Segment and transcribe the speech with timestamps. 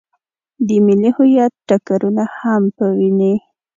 [0.67, 3.33] د ملي هویت ټکرونه هم په ويني.